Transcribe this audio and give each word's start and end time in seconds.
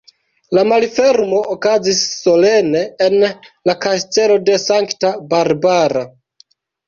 La 0.57 0.61
malfermo 0.69 1.41
okazis 1.55 1.99
solene 2.21 2.81
en 3.07 3.17
la 3.71 3.75
Kastelo 3.85 4.39
de 4.49 4.57
Sankta 4.65 5.11
Barbara. 5.35 6.03